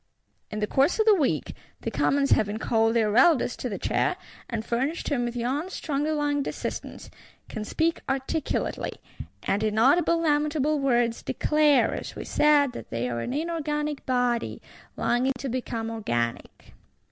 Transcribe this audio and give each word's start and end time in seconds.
In 0.49 0.61
the 0.61 0.65
course 0.65 0.97
of 0.99 1.05
the 1.05 1.13
week, 1.13 1.53
the 1.81 1.91
Commons 1.91 2.31
having 2.31 2.57
called 2.57 2.95
their 2.95 3.15
Eldest 3.15 3.59
to 3.59 3.69
the 3.69 3.77
chair, 3.77 4.15
and 4.49 4.65
furnished 4.65 5.09
him 5.09 5.25
with 5.25 5.35
young 5.35 5.69
stronger 5.69 6.13
lunged 6.15 6.47
assistants,—can 6.47 7.65
speak 7.65 7.99
articulately; 8.09 8.93
and, 9.43 9.61
in 9.61 9.77
audible 9.77 10.17
lamentable 10.19 10.79
words, 10.79 11.21
declare, 11.21 11.93
as 11.93 12.15
we 12.15 12.25
said, 12.25 12.71
that 12.71 12.89
they 12.89 13.07
are 13.09 13.19
an 13.19 13.31
inorganic 13.31 14.03
body, 14.07 14.59
longing 14.97 15.33
to 15.37 15.47
become 15.49 15.91
organic. 15.91 16.73